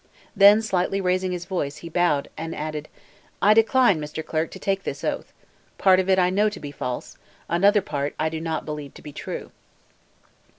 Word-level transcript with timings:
Then 0.35 0.63
slightly 0.63 0.99
raising 0.99 1.31
his 1.31 1.45
voice, 1.45 1.77
he 1.85 1.87
bowed, 1.87 2.27
and 2.35 2.55
added, 2.55 2.87
"I 3.39 3.53
decline, 3.53 4.01
Mr. 4.01 4.25
Clerk, 4.25 4.49
to 4.49 4.57
take 4.57 4.81
this 4.83 5.03
oath. 5.03 5.31
Part 5.77 5.99
of 5.99 6.09
it 6.09 6.17
I 6.17 6.31
know 6.31 6.49
to 6.49 6.59
be 6.59 6.71
false; 6.71 7.19
another 7.47 7.81
part 7.83 8.15
I 8.17 8.27
do 8.29 8.41
not 8.41 8.65
believe 8.65 8.95
to 8.95 9.03
be 9.03 9.13
true." 9.13 9.51